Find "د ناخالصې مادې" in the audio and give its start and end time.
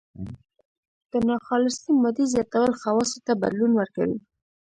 1.11-2.25